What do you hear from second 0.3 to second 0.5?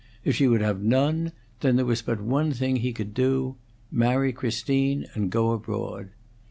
she